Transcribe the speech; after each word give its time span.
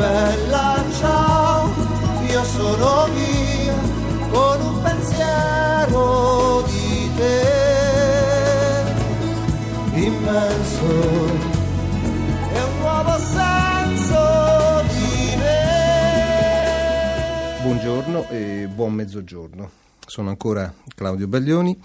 bella 0.00 0.82
ciao, 0.98 1.68
io 2.26 2.44
sono 2.44 3.06
via 3.12 3.74
con 4.30 4.60
un 4.62 4.82
pensiero 4.82 6.62
di 6.62 7.10
te 7.16 7.42
immenso 9.92 10.88
e. 12.54 14.08
Buongiorno 17.62 18.28
e 18.30 18.68
buon 18.74 18.94
mezzogiorno. 18.94 19.70
Sono 20.06 20.30
ancora 20.30 20.72
Claudio 20.94 21.28
Baglioni, 21.28 21.78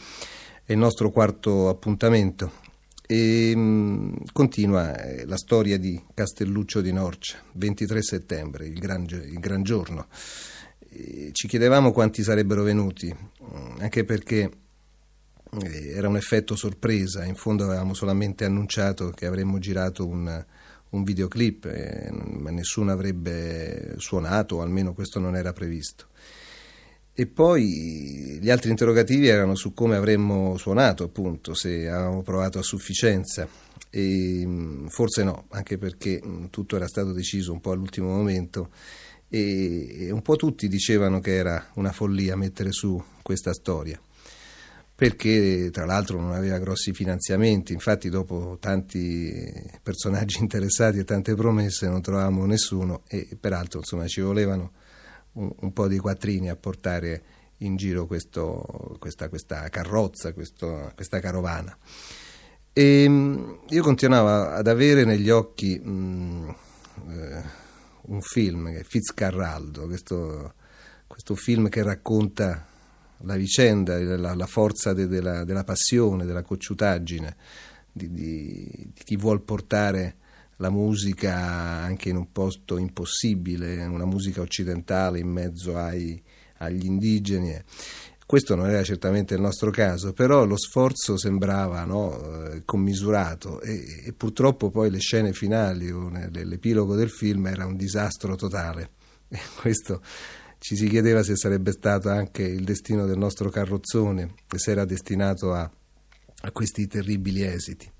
è 0.64 0.72
il 0.72 0.78
nostro 0.78 1.12
quarto 1.12 1.68
appuntamento 1.68 2.64
e 3.08 3.56
mh, 3.56 4.32
continua 4.32 4.98
eh, 4.98 5.26
la 5.26 5.38
storia 5.38 5.78
di 5.78 6.02
Castelluccio 6.14 6.82
di 6.82 6.92
Norcia, 6.92 7.38
23 7.54 8.02
settembre, 8.02 8.66
il 8.66 8.80
gran, 8.80 9.04
il 9.04 9.40
gran 9.40 9.64
giorno. 9.64 10.08
E 10.90 11.30
ci 11.34 11.48
chiedevamo 11.48 11.92
quanti 11.92 12.24
sarebbero 12.24 12.64
venuti, 12.64 13.14
mh, 13.14 13.80
anche 13.80 14.04
perché 14.04 14.50
eh, 15.62 15.90
era 15.90 16.08
un 16.08 16.18
effetto 16.18 16.56
sorpresa, 16.56 17.26
in 17.26 17.36
fondo 17.36 17.66
avevamo 17.66 17.94
solamente 17.94 18.46
annunciato 18.46 19.10
che 19.12 19.26
avremmo 19.26 19.60
girato 19.60 20.06
un, 20.08 20.46
un 20.90 21.04
videoclip, 21.04 21.66
eh, 21.66 22.10
ma 22.12 22.50
nessuno 22.50 22.92
avrebbe 22.92 23.96
suonato, 23.98 24.58
o 24.58 24.62
almeno 24.62 24.94
questo 24.94 25.20
non 25.20 25.36
era 25.36 25.54
previsto. 25.54 26.08
E 27.18 27.28
poi 27.28 28.40
gli 28.42 28.50
altri 28.50 28.72
interrogativi 28.72 29.28
erano 29.28 29.56
su 29.56 29.74
come 29.74 29.96
avremmo 29.96 30.58
suonato, 30.58 31.06
appunto, 31.06 31.54
se 31.54 31.88
avevamo 31.88 32.24
provato 32.24 32.60
a 32.60 32.62
sufficienza. 32.62 33.48
E 33.90 34.46
mh, 34.46 34.90
forse 34.90 35.24
no, 35.24 35.46
anche 35.52 35.78
perché 35.78 36.22
mh, 36.22 36.50
tutto 36.50 36.76
era 36.76 36.90
stato 36.90 37.14
deciso 37.14 37.54
un 37.54 37.62
po' 37.62 37.72
all'ultimo 37.72 38.10
momento. 38.10 38.70
E 39.30 40.10
un 40.12 40.22
po' 40.22 40.36
tutti 40.36 40.68
dicevano 40.68 41.22
che 41.22 41.36
era 41.36 41.70
una 41.76 41.94
follia 41.94 42.36
mettere 42.36 42.74
su 42.74 43.02
questa 43.22 43.54
storia. 43.54 43.98
Perché 44.94 45.70
tra 45.72 45.86
l'altro 45.86 46.20
non 46.20 46.34
aveva 46.34 46.58
grossi 46.58 46.92
finanziamenti, 46.92 47.72
infatti 47.72 48.10
dopo 48.10 48.58
tanti 48.60 49.32
personaggi 49.82 50.40
interessati 50.44 51.00
e 51.00 51.06
tante 51.06 51.34
promesse 51.34 51.88
non 51.88 52.02
trovavamo 52.02 52.46
nessuno 52.46 53.04
e 53.08 53.38
peraltro 53.40 53.80
insomma 53.80 54.06
ci 54.06 54.20
volevano 54.20 54.72
un, 55.36 55.52
un 55.60 55.74
po' 55.74 55.88
di 55.88 55.98
quattrini 55.98 56.50
a 56.50 56.56
portare 56.56 57.24
in 57.60 57.76
giro 57.78 58.06
questo, 58.06 58.98
questa, 59.00 59.30
questa, 59.30 59.70
carrozza, 59.70 60.34
questo, 60.34 60.92
questa 60.96 61.20
carovana. 61.20 61.76
E 62.74 63.08
mh, 63.08 63.60
io 63.70 63.84
continuavo 63.84 64.50
ad 64.50 64.68
avere 64.68 65.06
negli 65.06 65.30
occhi 65.30 65.80
mh, 65.80 66.56
eh, 67.10 67.44
un 68.08 68.22
film 68.22 68.72
che 68.72 68.80
è 68.80 68.84
Fitzcarraldo, 68.84 69.86
questo, 69.86 70.54
questo 71.08 71.36
film 71.36 71.70
che 71.70 71.84
racconta 71.84 72.68
la 73.20 73.36
vicenda, 73.36 73.98
la, 73.98 74.36
la 74.36 74.46
forza 74.46 74.94
de, 74.94 75.08
de 75.08 75.22
la, 75.22 75.44
della 75.44 75.64
passione, 75.64 76.26
della 76.26 76.44
cocciutaggine, 76.44 77.36
di, 77.92 78.12
di, 78.12 78.92
di, 78.94 79.04
chi 79.04 79.16
vuol 79.16 79.42
portare 79.42 80.18
la 80.58 80.70
musica 80.70 81.36
anche 81.36 82.10
in 82.10 82.18
un 82.18 82.32
posto 82.32 82.78
impossibile, 82.78 83.84
una 83.86 84.06
musica 84.06 84.42
occidentale 84.42 85.20
in 85.20 85.28
mezzo 85.28 85.78
ai, 85.78 86.22
agli 86.58 86.86
indigeni. 86.86 87.62
Questo 88.26 88.56
non 88.56 88.70
era 88.70 88.84
certamente 88.84 89.36
il 89.36 89.42
nostro 89.42 89.70
caso, 89.70 90.12
però 90.12 90.46
lo 90.46 90.58
sforzo 90.58 91.16
sembrava 91.16 91.84
no, 91.86 92.62
commisurato 92.66 93.62
e, 93.62 94.04
e, 94.06 94.14
purtroppo 94.14 94.72
poi 94.72 94.90
le 94.90 94.98
scene 94.98 95.32
finali 95.32 95.92
o 95.92 96.10
l'epilogo 96.10 96.96
del 96.96 97.12
film 97.12 97.46
era 97.46 97.68
un 97.68 97.76
disastro 97.76 98.36
totale. 98.36 98.90
E 99.28 99.40
questo 99.62 100.02
ci 100.58 100.76
si 100.76 100.88
chiedeva 100.88 101.22
se 101.22 101.36
sarebbe 101.36 101.72
stato 101.72 102.10
anche 102.10 102.42
il 102.42 102.64
destino 102.64 103.06
del 103.06 103.20
nostro 103.20 103.50
carrozzone 103.50 104.34
se 104.56 104.72
era 104.72 104.86
destinato 104.86 105.54
a, 105.54 105.70
a 106.42 106.52
questi 106.52 106.88
terribili 106.88 107.44
esiti. 107.44 107.92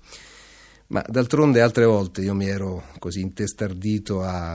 Ma 0.88 1.04
d'altronde 1.06 1.60
altre 1.60 1.84
volte 1.84 2.22
io 2.22 2.34
mi 2.34 2.46
ero 2.46 2.84
così 2.98 3.20
intestardito 3.20 4.22
a, 4.22 4.54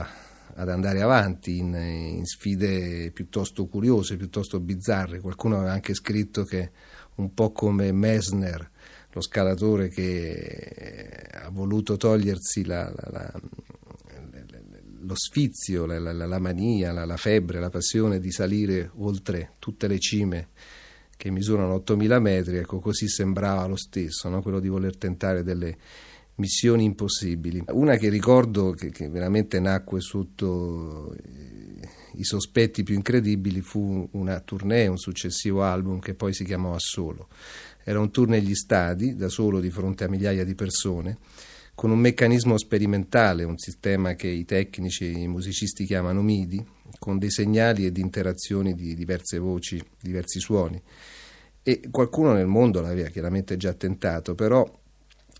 ad 0.54 0.68
andare 0.68 1.02
avanti 1.02 1.58
in, 1.58 1.74
in, 1.74 2.24
sfide 2.24 3.10
piuttosto 3.10 3.66
curiose, 3.66 4.16
piuttosto 4.16 4.58
bizzarre. 4.58 5.20
Qualcuno 5.20 5.56
aveva 5.56 5.72
anche 5.72 5.92
scritto 5.92 6.44
che 6.44 6.70
un 7.16 7.34
po' 7.34 7.52
come 7.52 7.92
Messner, 7.92 8.70
lo 9.10 9.20
scalatore 9.20 9.88
che 9.88 11.28
ha 11.32 11.50
voluto 11.50 11.98
togliersi 11.98 12.64
la, 12.64 12.90
la, 12.94 13.08
la 13.10 13.40
lo 15.04 15.14
sfizio, 15.16 15.84
la, 15.84 16.38
mania, 16.38 16.92
la, 16.92 17.16
febbre, 17.16 17.60
la 17.60 17.70
passione 17.70 18.20
di 18.20 18.30
salire 18.30 18.90
oltre 18.94 19.54
tutte 19.58 19.88
le 19.88 19.98
cime 19.98 20.48
che 21.16 21.30
misurano 21.30 21.74
8000 21.74 22.18
metri, 22.18 22.56
ecco 22.56 22.80
così 22.80 23.08
sembrava 23.08 23.66
lo 23.66 23.76
stesso, 23.76 24.28
no? 24.28 24.42
quello 24.42 24.60
di 24.60 24.68
voler 24.68 24.96
tentare 24.96 25.42
delle 25.42 25.76
missioni 26.42 26.84
impossibili. 26.84 27.62
Una 27.68 27.96
che 27.96 28.08
ricordo 28.08 28.72
che, 28.72 28.90
che 28.90 29.08
veramente 29.08 29.60
nacque 29.60 30.00
sotto 30.00 31.14
eh, 31.14 31.88
i 32.14 32.24
sospetti 32.24 32.82
più 32.82 32.96
incredibili 32.96 33.60
fu 33.60 34.08
una 34.12 34.40
tournée, 34.40 34.88
un 34.88 34.98
successivo 34.98 35.62
album 35.62 36.00
che 36.00 36.14
poi 36.14 36.34
si 36.34 36.44
chiamò 36.44 36.74
Assolo. 36.74 37.28
Era 37.84 38.00
un 38.00 38.10
tour 38.10 38.28
negli 38.28 38.54
stadi, 38.54 39.14
da 39.14 39.28
solo 39.28 39.60
di 39.60 39.70
fronte 39.70 40.04
a 40.04 40.08
migliaia 40.08 40.44
di 40.44 40.54
persone 40.54 41.18
con 41.74 41.90
un 41.90 41.98
meccanismo 41.98 42.58
sperimentale, 42.58 43.44
un 43.44 43.56
sistema 43.56 44.14
che 44.14 44.28
i 44.28 44.44
tecnici 44.44 45.06
e 45.06 45.18
i 45.22 45.26
musicisti 45.26 45.84
chiamano 45.84 46.22
MIDI, 46.22 46.64
con 46.98 47.18
dei 47.18 47.30
segnali 47.30 47.86
ed 47.86 47.96
interazioni 47.96 48.74
di 48.74 48.94
diverse 48.94 49.38
voci, 49.38 49.82
diversi 50.00 50.38
suoni. 50.38 50.80
E 51.62 51.80
qualcuno 51.90 52.32
nel 52.32 52.46
mondo 52.46 52.80
l'aveva 52.80 53.08
chiaramente 53.08 53.56
già 53.56 53.72
tentato, 53.72 54.34
però 54.34 54.80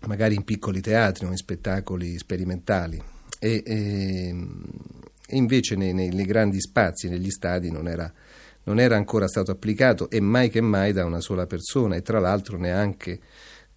magari 0.07 0.35
in 0.35 0.43
piccoli 0.43 0.81
teatri 0.81 1.25
o 1.25 1.29
in 1.29 1.37
spettacoli 1.37 2.17
sperimentali. 2.17 3.01
E, 3.39 3.63
e, 3.65 4.35
e 5.27 5.35
invece 5.35 5.75
nei, 5.75 5.93
nei, 5.93 6.09
nei, 6.09 6.25
grandi 6.25 6.59
spazi, 6.61 7.09
negli 7.09 7.29
stadi, 7.29 7.71
non 7.71 7.87
era, 7.87 8.11
non 8.63 8.79
era 8.79 8.95
ancora 8.95 9.27
stato 9.27 9.51
applicato 9.51 10.09
e 10.09 10.19
mai 10.19 10.49
che 10.49 10.61
mai 10.61 10.93
da 10.93 11.05
una 11.05 11.19
sola 11.19 11.45
persona 11.45 11.95
e 11.95 12.01
tra 12.01 12.19
l'altro 12.19 12.57
neanche 12.57 13.19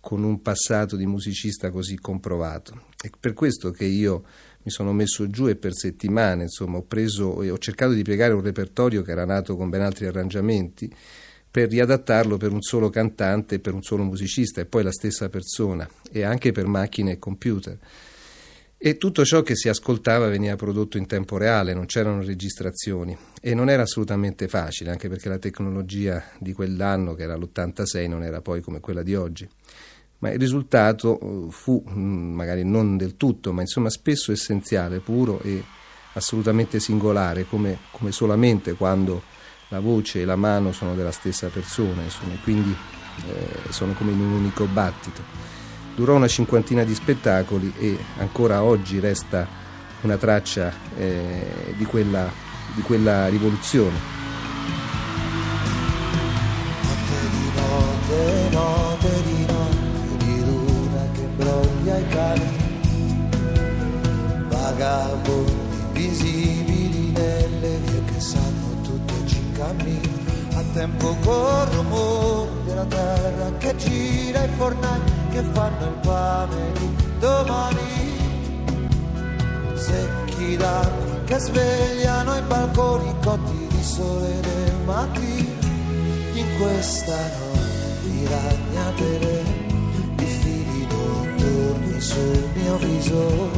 con 0.01 0.23
un 0.23 0.41
passato 0.41 0.95
di 0.95 1.07
musicista 1.07 1.71
così 1.71 1.97
comprovato. 1.97 2.85
È 2.97 3.11
per 3.19 3.33
questo 3.33 3.71
che 3.73 3.85
io 3.85 4.25
mi 4.63 4.71
sono 4.71 4.93
messo 4.93 5.29
giù 5.29 5.49
e 5.49 5.57
per 5.57 5.75
settimane 5.75 6.45
insomma, 6.45 6.79
ho, 6.79 6.83
preso, 6.83 7.27
ho 7.27 7.59
cercato 7.59 7.93
di 7.93 8.03
piegare 8.03 8.33
un 8.33 8.43
repertorio 8.43 9.03
che 9.03 9.13
era 9.13 9.25
nato 9.25 9.57
con 9.57 9.69
ben 9.69 9.81
altri 9.81 10.07
arrangiamenti 10.07 10.93
per 11.57 11.71
riadattarlo 11.71 12.37
per 12.37 12.53
un 12.53 12.61
solo 12.61 12.91
cantante 12.91 13.61
per 13.61 13.73
un 13.73 13.83
solo 13.83 14.03
musicista 14.03 14.61
e 14.61 14.67
poi 14.67 14.83
la 14.83 14.93
stessa 14.93 15.31
persona 15.31 15.89
e 16.13 16.23
anche 16.23 16.53
per 16.53 16.67
macchine 16.67 17.13
e 17.13 17.19
computer. 17.19 17.79
E 18.77 18.99
tutto 18.99 19.25
ciò 19.25 19.41
che 19.41 19.57
si 19.57 19.71
ascoltava 19.71 20.29
veniva 20.29 20.55
prodotto 20.55 20.99
in 20.99 21.07
tempo 21.07 21.39
reale, 21.39 21.73
non 21.73 21.87
c'erano 21.87 22.23
registrazioni 22.23 23.17
e 23.41 23.55
non 23.55 23.71
era 23.71 23.85
assolutamente 23.85 24.49
facile, 24.49 24.91
anche 24.91 25.09
perché 25.09 25.31
la 25.31 25.39
tecnologia 25.39 26.23
di 26.39 26.53
quell'anno, 26.53 27.15
che 27.15 27.23
era 27.23 27.37
l'86, 27.37 28.07
non 28.07 28.23
era 28.23 28.43
poi 28.43 28.61
come 28.61 28.81
quella 28.81 29.03
di 29.03 29.15
oggi 29.15 29.49
ma 30.19 30.31
il 30.31 30.39
risultato 30.39 31.19
eh, 31.19 31.51
fu 31.51 31.83
mm, 31.89 32.35
magari 32.35 32.65
non 32.65 32.99
del 32.99 33.17
tutto, 33.17 33.55
ma 33.55 33.63
insomma 33.63 33.89
spesso 33.89 34.31
essenziale, 34.31 34.99
puro 34.99 35.41
e 35.41 35.63
assolutamente 36.13 36.81
singolare, 36.81 37.45
come, 37.45 37.79
come 37.93 38.13
solamente 38.13 38.75
quando 38.75 39.23
la 39.69 39.81
voce 39.81 40.21
e 40.21 40.25
la 40.25 40.37
mano 40.37 40.73
sono 40.73 40.95
della 40.95 41.11
stessa 41.11 41.49
persona, 41.49 42.03
insomma, 42.03 42.35
quindi 42.43 42.75
eh, 43.29 43.71
sono 43.71 43.93
come 43.93 44.13
in 44.13 44.21
un 44.21 44.33
unico 44.33 44.67
battito. 44.67 45.23
Durò 45.95 46.15
una 46.15 46.29
cinquantina 46.29 46.85
di 46.85 46.95
spettacoli 46.95 47.73
e 47.79 47.99
ancora 48.19 48.63
oggi 48.63 49.01
resta 49.01 49.47
una 50.03 50.17
traccia 50.17 50.73
eh, 50.97 51.75
di, 51.77 51.85
quella, 51.85 52.31
di 52.75 52.83
quella 52.83 53.29
rivoluzione. 53.29 54.16
Tempo 70.77 71.17
col 71.25 71.67
rumore 71.69 72.51
della 72.67 72.85
terra 72.85 73.51
che 73.57 73.75
gira 73.77 74.45
i 74.45 74.49
fornai 74.59 75.01
che 75.31 75.43
fanno 75.55 75.87
il 75.87 75.99
pane 76.03 76.73
di 76.73 76.97
domani. 77.19 77.81
Secchi 79.75 80.57
d'acqua 80.59 81.15
che 81.25 81.39
svegliano 81.39 82.37
i 82.37 82.43
balconi 82.43 83.15
cotti 83.25 83.67
di 83.71 83.83
sole 83.83 84.39
del 84.41 84.75
mattino. 84.85 85.65
In 86.35 86.47
questa 86.59 87.17
notte 87.17 88.01
di 88.03 88.27
ragnatele, 88.27 89.45
i 90.19 90.27
fili 90.27 90.87
notturni 90.91 92.01
sul 92.03 92.49
mio 92.53 92.77
viso. 92.77 93.51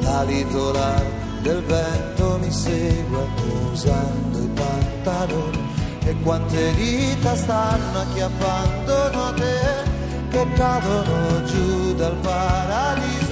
L'alito 0.00 0.72
largo 0.72 1.24
del 1.40 1.62
vento 1.62 2.38
mi 2.42 2.50
segue 2.50 3.26
usando 3.72 4.35
i 4.35 4.35
pantaloni 4.56 5.60
e 6.04 6.16
quante 6.22 6.74
dita 6.74 7.36
stanno 7.36 8.00
acchiappando 8.00 9.10
note 9.12 9.84
che 10.30 10.46
cadono 10.54 11.44
giù 11.44 11.94
dal 11.94 12.16
paradiso 12.16 13.25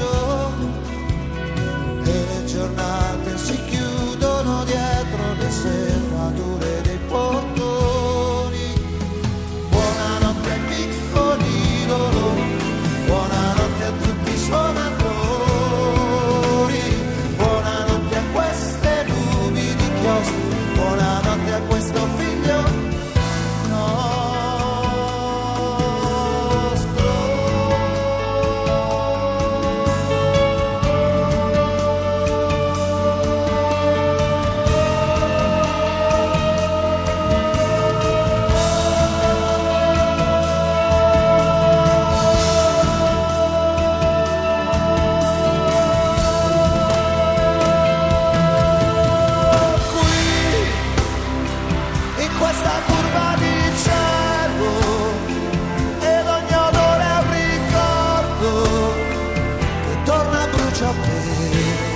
bruciapelo 60.85 61.93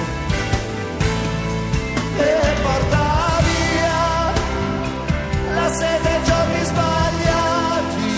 e 2.17 2.55
porta 2.63 3.05
via 3.45 4.33
la 5.55 5.69
sete 5.73 6.09
ai 6.09 6.25
giorni 6.25 6.65
sbagliati 6.65 8.17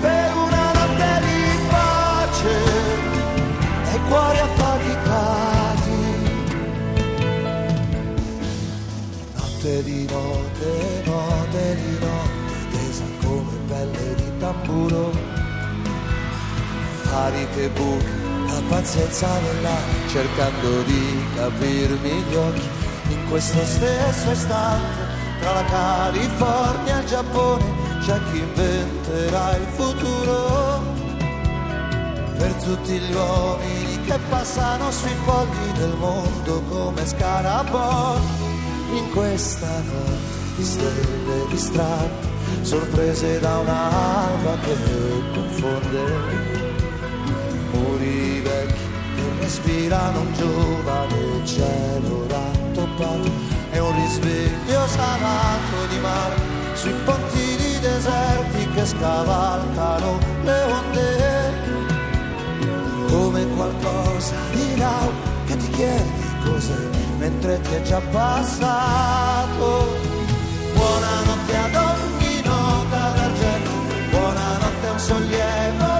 per 0.00 0.32
una 0.36 0.72
notte 0.72 1.20
di 1.26 1.58
pace 1.68 2.56
e 3.92 4.00
cuori 4.08 4.38
affaticati 4.38 5.98
notte 9.34 9.82
di 9.82 10.06
notte, 10.10 11.02
notte 11.04 11.76
di 11.76 11.98
notte, 11.98 12.54
tesa 12.70 13.04
come 13.22 13.52
pelle 13.68 14.14
di 14.14 14.38
tamburo. 14.38 15.12
Fari 17.02 17.46
che 17.54 17.68
buchi, 17.68 18.29
pazienza 18.68 19.26
nell'aria, 19.40 20.08
cercando 20.08 20.82
di 20.82 21.26
capirmi 21.34 22.10
gli 22.10 22.34
occhi. 22.34 22.68
In 23.08 23.28
questo 23.28 23.64
stesso 23.64 24.30
istante, 24.30 25.08
tra 25.40 25.52
la 25.52 25.64
California 25.64 26.98
e 26.98 27.00
il 27.00 27.06
Giappone, 27.06 27.64
c'è 28.00 28.18
chi 28.30 28.38
inventerà 28.38 29.56
il 29.56 29.66
futuro. 29.74 30.98
Per 32.38 32.52
tutti 32.54 32.98
gli 32.98 33.12
uomini 33.12 34.00
che 34.06 34.18
passano 34.28 34.90
sui 34.90 35.14
fogli 35.24 35.78
del 35.78 35.94
mondo 35.98 36.62
come 36.68 37.06
scarabocchi 37.06 38.48
in 38.94 39.10
questa 39.10 39.82
notte 39.84 40.38
di 40.56 40.64
stelle 40.64 41.46
distratte, 41.50 42.28
sorprese 42.62 43.38
da 43.40 43.58
un'alba 43.58 44.58
che 44.62 44.76
confonde. 45.32 46.59
Respirano 49.50 50.20
un 50.20 50.32
giovane 50.34 51.44
cielo 51.44 52.24
rattoppato 52.28 53.28
e 53.72 53.80
un 53.80 53.94
risveglio 53.96 54.86
salato 54.86 55.86
di 55.88 55.98
mare 55.98 56.36
sui 56.74 56.92
pontili 57.04 57.80
deserti 57.80 58.70
che 58.74 58.86
scavalcano 58.86 60.18
le 60.44 60.62
onde 60.62 61.52
come 63.08 63.44
qualcosa 63.56 64.36
di 64.52 64.76
là 64.78 65.10
che 65.46 65.56
ti 65.56 65.70
chiedi 65.70 66.24
cos'è 66.44 66.88
mentre 67.18 67.60
ti 67.60 67.74
è 67.74 67.82
già 67.82 68.00
passato. 68.12 69.88
Buonanotte 70.74 71.56
ad 71.56 71.74
ogni 71.74 72.40
nota 72.44 73.12
d'argento, 73.16 73.70
buonanotte 74.10 74.86
a 74.86 74.92
un 74.92 74.98
sollievo 75.00 75.98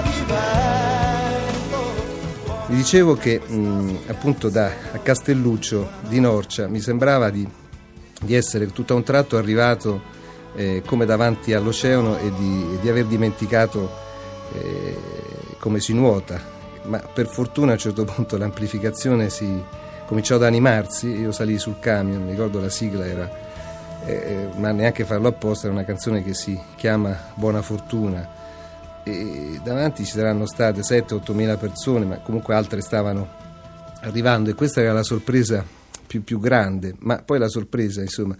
dicevo 2.81 3.13
che 3.13 3.39
mh, 3.39 3.97
appunto 4.07 4.49
da 4.49 4.71
a 4.93 4.97
Castelluccio 4.97 5.87
di 6.07 6.19
Norcia 6.19 6.67
mi 6.67 6.79
sembrava 6.79 7.29
di, 7.29 7.47
di 8.19 8.33
essere 8.33 8.71
tutto 8.71 8.93
a 8.93 8.95
un 8.95 9.03
tratto 9.03 9.37
arrivato 9.37 10.01
eh, 10.55 10.81
come 10.83 11.05
davanti 11.05 11.53
all'oceano 11.53 12.17
e 12.17 12.31
di, 12.33 12.79
di 12.81 12.89
aver 12.89 13.05
dimenticato 13.05 13.87
eh, 14.53 14.97
come 15.59 15.79
si 15.79 15.93
nuota, 15.93 16.41
ma 16.85 16.97
per 16.97 17.27
fortuna 17.27 17.69
a 17.69 17.73
un 17.73 17.79
certo 17.79 18.03
punto 18.11 18.35
l'amplificazione 18.35 19.29
si 19.29 19.47
cominciò 20.07 20.35
ad 20.37 20.43
animarsi, 20.43 21.07
io 21.07 21.31
salì 21.31 21.59
sul 21.59 21.79
camion, 21.79 22.23
mi 22.23 22.31
ricordo 22.31 22.59
la 22.59 22.69
sigla 22.69 23.05
era, 23.05 23.29
eh, 24.07 24.47
ma 24.57 24.71
neanche 24.71 25.05
farlo 25.05 25.27
apposta, 25.27 25.67
era 25.67 25.75
una 25.75 25.85
canzone 25.85 26.23
che 26.23 26.33
si 26.33 26.59
chiama 26.77 27.15
Buona 27.35 27.61
Fortuna 27.61 28.40
e 29.03 29.59
davanti 29.63 30.05
ci 30.05 30.11
saranno 30.11 30.45
state 30.45 30.81
7-8 30.81 31.33
mila 31.33 31.57
persone, 31.57 32.05
ma 32.05 32.19
comunque 32.19 32.53
altre 32.53 32.81
stavano 32.81 33.39
arrivando 34.01 34.49
e 34.49 34.53
questa 34.53 34.81
era 34.81 34.93
la 34.93 35.03
sorpresa 35.03 35.65
più, 36.07 36.23
più 36.23 36.39
grande, 36.39 36.95
ma 36.99 37.21
poi 37.21 37.39
la 37.39 37.47
sorpresa, 37.47 38.01
insomma, 38.01 38.35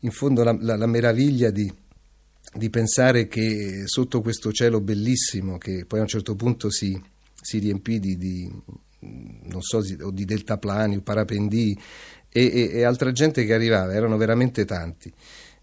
in 0.00 0.10
fondo 0.10 0.42
la, 0.42 0.56
la, 0.58 0.76
la 0.76 0.86
meraviglia 0.86 1.50
di, 1.50 1.72
di, 2.52 2.70
pensare 2.70 3.28
che 3.28 3.82
sotto 3.86 4.20
questo 4.20 4.52
cielo 4.52 4.80
bellissimo, 4.80 5.58
che 5.58 5.84
poi 5.86 6.00
a 6.00 6.02
un 6.02 6.08
certo 6.08 6.34
punto 6.34 6.70
si, 6.70 7.00
si 7.40 7.58
riempì 7.58 8.00
di, 8.00 8.18
di 8.18 8.52
non 8.98 9.62
so, 9.62 9.82
o 10.02 10.10
di 10.10 10.24
deltaplani 10.24 10.96
o 10.96 11.00
parapendii 11.00 11.78
e, 12.28 12.42
e, 12.42 12.70
e, 12.72 12.82
altra 12.82 13.12
gente 13.12 13.44
che 13.44 13.54
arrivava, 13.54 13.94
erano 13.94 14.16
veramente 14.16 14.64
tanti. 14.64 15.12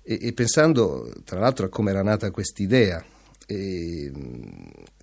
E, 0.02 0.18
e 0.22 0.34
pensando 0.34 1.14
tra 1.24 1.40
l'altro 1.40 1.66
a 1.66 1.70
come 1.70 1.92
era 1.92 2.04
nata 2.04 2.32
quest'idea, 2.32 3.04
e, 3.46 4.12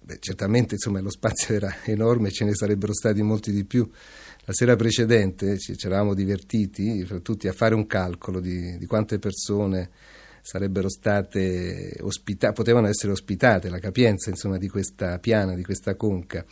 beh, 0.02 0.18
certamente 0.20 0.74
insomma, 0.74 1.00
lo 1.00 1.10
spazio 1.10 1.54
era 1.56 1.74
enorme, 1.84 2.30
ce 2.30 2.44
ne 2.44 2.54
sarebbero 2.54 2.92
stati 2.92 3.22
molti 3.22 3.52
di 3.52 3.64
più. 3.64 3.88
La 4.44 4.52
sera 4.52 4.74
precedente 4.76 5.58
ci, 5.58 5.76
eravamo 5.82 6.14
divertiti 6.14 7.04
fra 7.04 7.18
tutti 7.20 7.46
a 7.46 7.52
fare 7.52 7.74
un 7.74 7.86
calcolo 7.86 8.40
di, 8.40 8.78
di 8.78 8.86
quante 8.86 9.18
persone 9.18 9.90
sarebbero 10.42 10.88
state 10.88 11.98
ospitate, 12.00 12.54
potevano 12.54 12.88
essere 12.88 13.12
ospitate, 13.12 13.68
la 13.68 13.78
capienza 13.78 14.30
insomma, 14.30 14.56
di 14.56 14.68
questa 14.68 15.18
piana, 15.18 15.54
di 15.54 15.62
questa 15.62 15.94
conca 15.96 16.44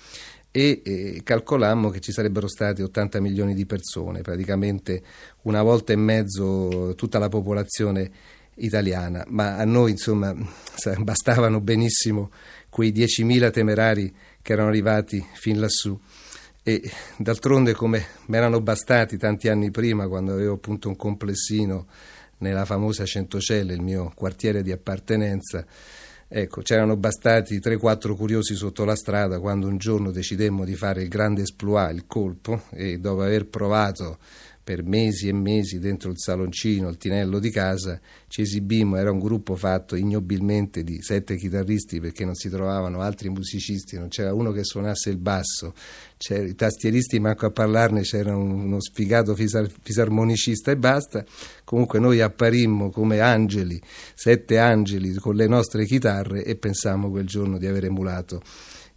e, 0.50 0.82
e 0.84 1.20
calcolammo 1.22 1.90
che 1.90 2.00
ci 2.00 2.12
sarebbero 2.12 2.48
stati 2.48 2.82
80 2.82 3.20
milioni 3.20 3.54
di 3.54 3.66
persone, 3.66 4.22
praticamente 4.22 5.02
una 5.42 5.62
volta 5.62 5.92
e 5.92 5.96
mezzo 5.96 6.94
tutta 6.96 7.18
la 7.18 7.28
popolazione 7.28 8.10
italiana, 8.58 9.24
ma 9.28 9.56
a 9.56 9.64
noi 9.64 9.92
insomma 9.92 10.34
bastavano 10.98 11.60
benissimo 11.60 12.30
quei 12.68 12.92
10.000 12.92 13.50
temerari 13.50 14.14
che 14.42 14.52
erano 14.52 14.68
arrivati 14.68 15.24
fin 15.34 15.60
lassù. 15.60 15.98
E 16.62 16.90
d'altronde 17.16 17.72
come 17.72 18.06
mi 18.26 18.36
erano 18.36 18.60
bastati 18.60 19.16
tanti 19.16 19.48
anni 19.48 19.70
prima 19.70 20.06
quando 20.06 20.32
avevo 20.32 20.54
appunto 20.54 20.88
un 20.88 20.96
complessino 20.96 21.86
nella 22.38 22.64
famosa 22.64 23.04
Centocelle, 23.04 23.72
il 23.72 23.82
mio 23.82 24.12
quartiere 24.14 24.62
di 24.62 24.70
appartenenza, 24.70 25.64
Ecco, 26.30 26.60
c'erano 26.60 26.98
bastati 26.98 27.58
3-4 27.58 28.14
curiosi 28.14 28.54
sotto 28.54 28.84
la 28.84 28.94
strada 28.94 29.40
quando 29.40 29.66
un 29.66 29.78
giorno 29.78 30.10
decidemmo 30.10 30.66
di 30.66 30.74
fare 30.74 31.00
il 31.00 31.08
grande 31.08 31.40
esploit, 31.40 31.94
il 31.94 32.04
colpo, 32.06 32.64
e 32.68 32.98
dopo 32.98 33.22
aver 33.22 33.46
provato 33.46 34.18
per 34.68 34.84
mesi 34.84 35.28
e 35.28 35.32
mesi 35.32 35.78
dentro 35.78 36.10
il 36.10 36.18
saloncino, 36.18 36.90
il 36.90 36.98
tinello 36.98 37.38
di 37.38 37.48
casa, 37.48 37.98
ci 38.26 38.42
esibimmo, 38.42 38.96
era 38.96 39.10
un 39.10 39.18
gruppo 39.18 39.56
fatto 39.56 39.96
ignobilmente 39.96 40.84
di 40.84 41.00
sette 41.00 41.36
chitarristi 41.36 42.00
perché 42.00 42.26
non 42.26 42.34
si 42.34 42.50
trovavano 42.50 43.00
altri 43.00 43.30
musicisti, 43.30 43.96
non 43.96 44.08
c'era 44.08 44.34
uno 44.34 44.52
che 44.52 44.64
suonasse 44.64 45.08
il 45.08 45.16
basso, 45.16 45.72
i 46.28 46.54
tastieristi 46.54 47.18
manco 47.18 47.46
a 47.46 47.50
parlarne, 47.50 48.02
c'era 48.02 48.36
uno 48.36 48.78
sfigato 48.78 49.34
fisar- 49.34 49.72
fisarmonicista 49.80 50.70
e 50.70 50.76
basta, 50.76 51.24
comunque 51.64 51.98
noi 51.98 52.20
apparimmo 52.20 52.90
come 52.90 53.20
angeli, 53.20 53.80
sette 54.14 54.58
angeli 54.58 55.14
con 55.14 55.34
le 55.34 55.46
nostre 55.46 55.86
chitarre 55.86 56.44
e 56.44 56.56
pensammo 56.56 57.08
quel 57.08 57.24
giorno 57.24 57.56
di 57.56 57.66
aver 57.66 57.86
emulato 57.86 58.42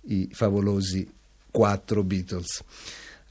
i 0.07 0.27
favolosi 0.33 1.09
quattro 1.49 2.03
Beatles. 2.03 2.61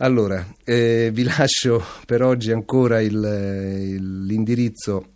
Allora, 0.02 0.46
eh, 0.64 1.10
vi 1.12 1.24
lascio 1.24 1.82
per 2.06 2.22
oggi 2.22 2.52
ancora 2.52 3.02
il, 3.02 3.12
il, 3.12 4.24
l'indirizzo 4.24 5.08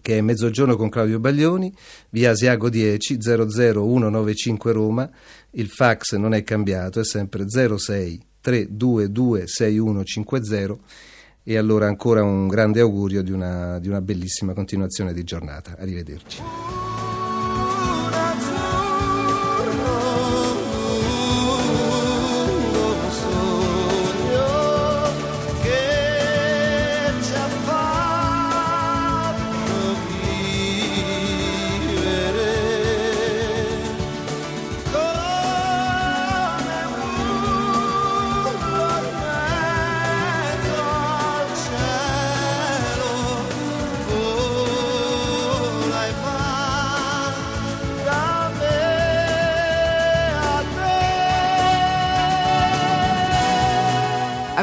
che 0.00 0.18
è 0.18 0.20
Mezzogiorno 0.22 0.76
con 0.76 0.88
Claudio 0.88 1.18
Baglioni, 1.18 1.72
via 2.10 2.30
Asiago 2.30 2.70
10 2.70 3.18
00195 3.20 4.72
Roma, 4.72 5.10
il 5.50 5.68
fax 5.68 6.16
non 6.16 6.32
è 6.32 6.42
cambiato, 6.44 7.00
è 7.00 7.04
sempre 7.04 7.44
06 7.46 8.20
322 8.40 9.46
6150 9.46 10.78
e 11.42 11.56
allora 11.58 11.86
ancora 11.86 12.22
un 12.22 12.48
grande 12.48 12.80
augurio 12.80 13.22
di 13.22 13.32
una, 13.32 13.78
di 13.78 13.88
una 13.88 14.00
bellissima 14.00 14.54
continuazione 14.54 15.12
di 15.12 15.24
giornata. 15.24 15.76
Arrivederci. 15.78 16.75